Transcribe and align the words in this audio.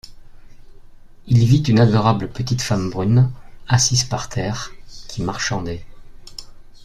Il 1.27 1.45
vit 1.45 1.61
une 1.61 1.79
adorable 1.79 2.27
petite 2.27 2.63
femme 2.63 2.89
brune, 2.89 3.29
assise 3.67 4.03
par 4.03 4.29
terre, 4.29 4.71
qui 5.07 5.21
marchandait. 5.21 5.85